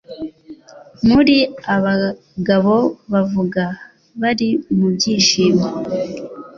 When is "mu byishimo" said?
4.77-5.65